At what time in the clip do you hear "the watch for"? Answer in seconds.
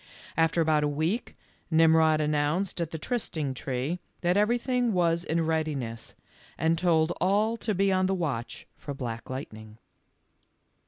8.07-8.95